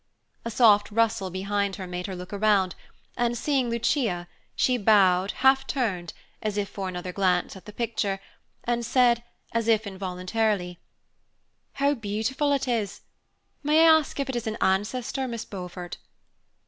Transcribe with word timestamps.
A 0.43 0.49
soft 0.49 0.89
rustle 0.89 1.29
behind 1.29 1.75
her 1.75 1.85
made 1.85 2.07
her 2.07 2.15
look 2.15 2.33
around, 2.33 2.73
and, 3.15 3.37
seeing 3.37 3.69
Lucia, 3.69 4.27
she 4.55 4.75
bowed, 4.75 5.29
half 5.45 5.67
turned, 5.67 6.13
as 6.41 6.57
if 6.57 6.67
for 6.69 6.89
another 6.89 7.13
glance 7.13 7.55
at 7.55 7.65
the 7.65 7.71
picture, 7.71 8.19
and 8.63 8.83
said, 8.83 9.23
as 9.51 9.67
if 9.67 9.85
involuntarily, 9.85 10.79
"How 11.73 11.93
beautiful 11.93 12.51
it 12.51 12.67
is! 12.67 13.01
May 13.61 13.85
I 13.85 13.99
ask 13.99 14.19
if 14.19 14.27
it 14.27 14.35
is 14.35 14.47
an 14.47 14.57
ancestor, 14.59 15.27
Miss 15.27 15.45
Beaufort?" 15.45 15.99